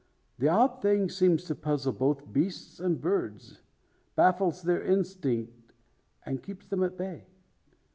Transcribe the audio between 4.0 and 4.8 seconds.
baffles